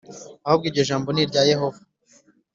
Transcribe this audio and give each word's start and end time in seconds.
ahubwo 0.45 0.65
iryo 0.67 0.83
jambo 0.89 1.09
ni 1.11 1.21
irya 1.23 1.41
Yehova 1.51 1.81